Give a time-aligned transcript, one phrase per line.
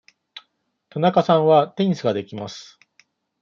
[0.89, 2.79] 田中さんはテニスができます。